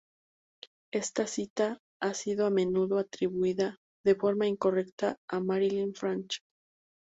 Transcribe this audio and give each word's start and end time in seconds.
Esta 0.91 1.27
cita 1.27 1.77
ha 2.01 2.15
sido 2.15 2.47
a 2.47 2.49
menudo 2.49 2.97
atribuida, 2.97 3.77
de 4.03 4.15
forma 4.15 4.47
incorrecta, 4.47 5.17
a 5.29 5.39
Marilyn 5.41 5.93
French. 5.93 6.39